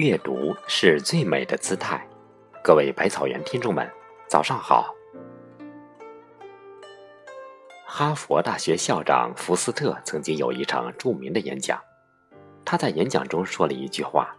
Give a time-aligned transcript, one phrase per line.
[0.00, 2.08] 阅读是最美的姿态。
[2.64, 3.86] 各位百草园听众们，
[4.26, 4.94] 早上好。
[7.84, 11.78] 哈佛大学校长福斯特曾经有一场著名的演讲，
[12.64, 14.34] 他在演讲中说了一句话：“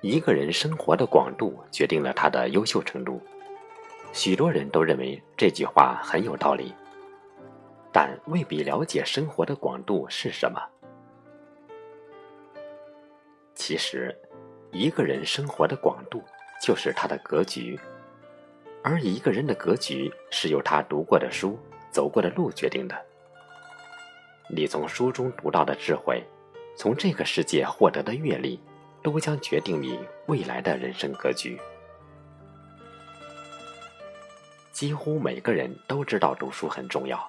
[0.00, 3.20] 一个人生活的广度决定了他的优秀程度。”
[4.14, 6.74] 许多人都认为这句话很有道理，
[7.92, 10.58] 但未必了解生活的广度是什么。
[13.54, 14.18] 其实，
[14.72, 16.22] 一个人生活的广度
[16.62, 17.78] 就是他的格局，
[18.82, 21.58] 而一个人的格局是由他读过的书、
[21.90, 22.96] 走过的路决定的。
[24.48, 26.22] 你从书中读到的智慧，
[26.76, 28.60] 从这个世界获得的阅历，
[29.02, 31.60] 都将决定你未来的人生格局。
[34.72, 37.28] 几乎每个人都知道读书很重要，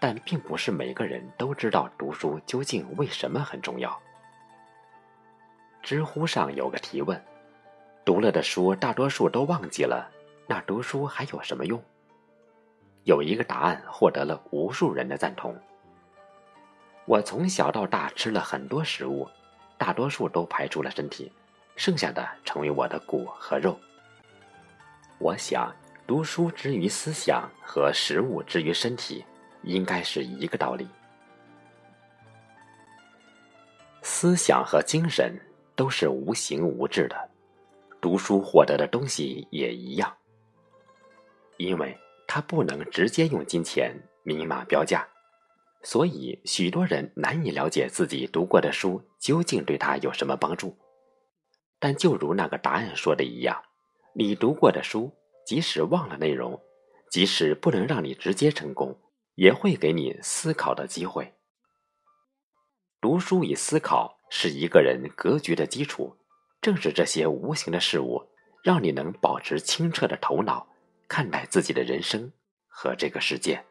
[0.00, 4.00] 但并不是每个人都知道读书究竟为什么很重要。
[5.82, 7.20] 知乎上有个提问
[8.04, 10.10] ：“读了的书大多数都忘记了，
[10.46, 11.82] 那读书还有什么用？”
[13.04, 15.56] 有一个答案获得了无数人的赞同。
[17.06, 19.26] 我从小到大吃了很多食物，
[19.78, 21.32] 大多数都排出了身体，
[21.74, 23.78] 剩下的成为我的骨和肉。
[25.18, 25.74] 我想，
[26.06, 29.24] 读书之于思想和食物之于身体，
[29.62, 30.86] 应该是一个道理。
[34.02, 35.34] 思想和精神。
[35.78, 37.30] 都是无形无质的，
[38.00, 40.12] 读书获得的东西也一样，
[41.56, 45.06] 因为它不能直接用金钱明码标价，
[45.84, 50.76] 所以许多人难以了解自己读过的书究竟对他有什么帮助。
[51.78, 53.62] 但就如那个答案说的一样，
[54.14, 55.12] 你读过的书，
[55.46, 56.60] 即使忘了内容，
[57.08, 58.98] 即使不能让你直接成功，
[59.36, 61.34] 也会给你思考的机会。
[63.00, 64.17] 读书与思考。
[64.30, 66.16] 是一个人格局的基础，
[66.60, 68.22] 正是这些无形的事物，
[68.62, 70.66] 让你能保持清澈的头脑，
[71.08, 72.30] 看待自己的人生
[72.66, 73.64] 和这个世界。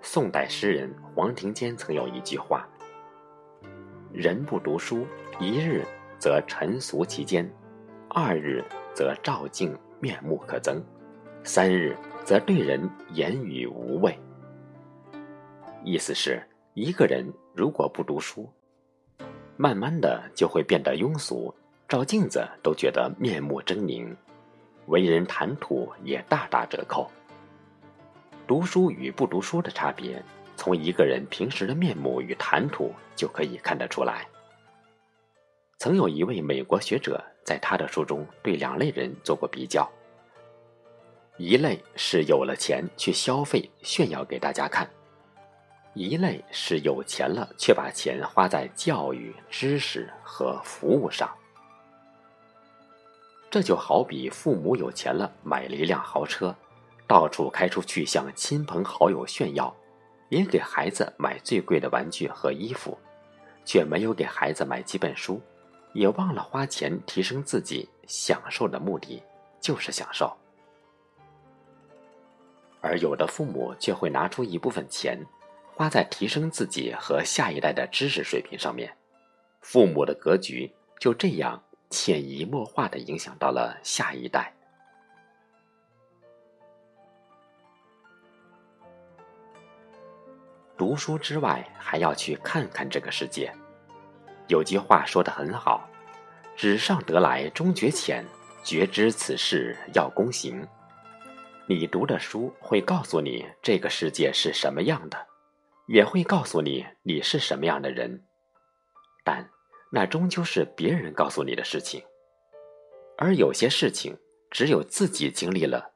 [0.00, 2.66] 宋代诗人黄庭坚曾有一句话
[4.12, 5.06] ：“人不读书，
[5.38, 5.84] 一日
[6.18, 7.50] 则沉俗其间，
[8.08, 8.64] 二日。”
[8.98, 10.82] 则照镜面目可憎，
[11.44, 14.12] 三日则对人言语无味。
[15.84, 16.42] 意思是，
[16.74, 18.52] 一个人如果不读书，
[19.56, 21.54] 慢慢的就会变得庸俗，
[21.86, 24.12] 照镜子都觉得面目狰狞，
[24.86, 27.08] 为人谈吐也大打折扣。
[28.48, 30.20] 读书与不读书的差别，
[30.56, 34.26] 从一个人平时的面目与谈吐就可以看得出来。
[35.78, 39.90] 曾有一位美国学者在他的书中对两类人做过比较：
[41.38, 44.86] 一类是有了钱去消费炫耀给大家看；
[45.94, 51.26] 一类是有钱了却把钱花在教育、知识和服务上。
[53.50, 56.54] 这就好比父母有钱了买了一辆豪车，
[57.06, 59.74] 到处开出去向亲朋好友炫耀，
[60.28, 62.98] 也给孩子买最贵的玩具和衣服，
[63.64, 65.40] 却没有给孩子买几本书。
[65.98, 69.20] 也忘了花钱提升自己，享受的目的
[69.60, 70.32] 就是享受。
[72.80, 75.18] 而有的父母却会拿出一部分钱，
[75.74, 78.96] 花在提升自己和下一代的知识水平上面，
[79.60, 81.60] 父母的格局就这样
[81.90, 84.54] 潜移默化的影响到了下一代。
[90.76, 93.52] 读书之外，还要去看看这个世界。
[94.48, 95.88] 有句话说的很好
[96.56, 98.24] ：“纸上得来终觉浅，
[98.64, 100.66] 绝知此事要躬行。”
[101.68, 105.26] 你读的书会告诉你这个世界是什么样的，
[105.86, 108.24] 也会告诉你你是什么样的人，
[109.22, 109.48] 但
[109.90, 112.02] 那终究是别人告诉你的事情。
[113.18, 114.16] 而有些事情
[114.50, 115.90] 只有自己经历了，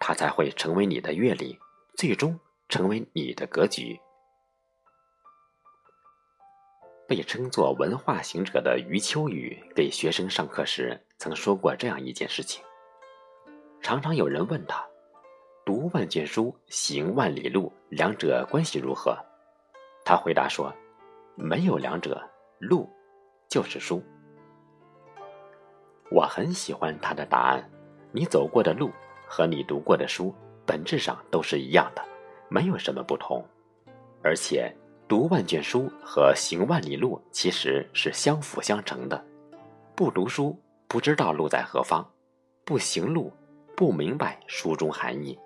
[0.00, 1.58] 它才会成为你的阅历，
[1.94, 2.40] 最终
[2.70, 4.00] 成为你的格局。
[7.12, 12.64] 被称作文化行者的余秋雨给学生上课时曾说过这样一件事情。
[13.82, 14.82] 常常有人问他
[15.66, 19.14] ：“读万卷书，行万里路，两者关系如何？”
[20.06, 20.74] 他回答说
[21.36, 22.18] ：“没有两者，
[22.58, 22.88] 路
[23.46, 24.02] 就是书。”
[26.10, 27.62] 我很喜欢他的答案。
[28.10, 28.90] 你走过的路
[29.26, 32.02] 和你读过的书本质上都是一样的，
[32.48, 33.46] 没有什么不同，
[34.22, 34.74] 而且。
[35.12, 39.22] 读万卷书和行万里路其实是相辅相成的。
[39.94, 42.02] 不读书不知道路在何方
[42.64, 43.30] 不行路
[43.76, 45.38] 不明白书中含义。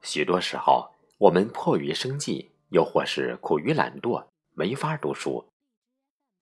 [0.00, 4.24] 许多时候我们迫于生计又或是苦于懒惰
[4.54, 5.44] 没法读书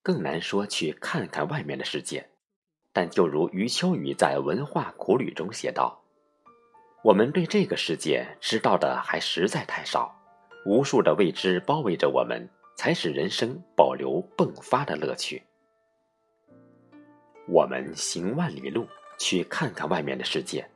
[0.05, 2.25] 更难说去看看外面的世界。
[2.93, 6.01] 但就如余秋雨在文化苦旅中写道
[7.07, 10.13] 我们对这个世界知道的还实在太少，
[10.65, 15.41] 无数的未知包围着我们，才使人生保留迸发的乐趣。”
[17.47, 18.89] 我们行万里路，
[19.21, 20.69] 去看看外面的世界。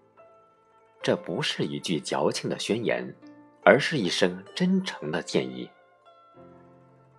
[1.02, 3.12] 这不是一句矫情的宣言，
[3.64, 5.68] 而是一声真诚的建议。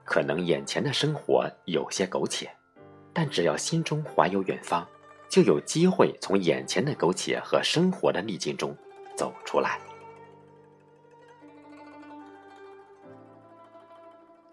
[0.05, 2.49] 可能眼前的生活有些苟且。
[3.11, 4.87] 但只要心中怀有远方，
[5.27, 8.73] 就有机会从眼前的苟且和生活的逆境中
[9.21, 9.79] 走出来。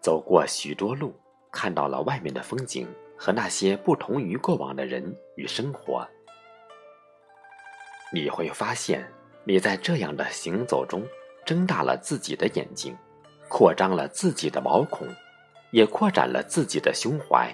[0.03, 1.15] 走过许多路，
[1.51, 2.87] 看到了外面的风景
[3.17, 5.03] 和那些不同于过往的人
[5.37, 6.07] 与生活，
[8.13, 9.11] 你会发现，
[9.45, 11.03] 你在这样的行走中，
[11.47, 12.95] 睁大了自己的眼睛，
[13.49, 15.09] 扩张了自己的毛孔，
[15.71, 17.51] 也扩展了自己的胸怀。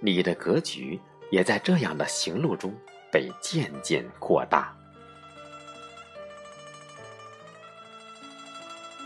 [0.00, 1.00] 你的格局
[1.32, 2.72] 也在这样的行路中
[3.10, 4.72] 被渐渐扩大。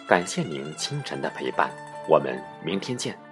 [0.09, 1.71] 感谢您清晨的陪伴，
[2.09, 3.28] 我们明天见。